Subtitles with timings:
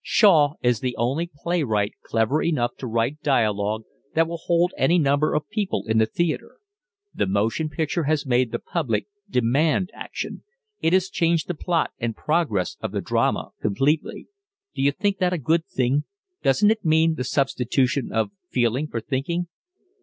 [0.03, 3.83] "Shaw is the only playwright clever enough to write dialogue
[4.15, 6.57] that will hold any number of people in the theatre.
[7.13, 10.41] The motion picture has made the public demand action.
[10.79, 14.27] It has changed the plot and progress of the drama completely."
[14.73, 16.05] "Do you think that a good thing?
[16.41, 19.49] Doesn't it mean the substitution of feeling for thinking?"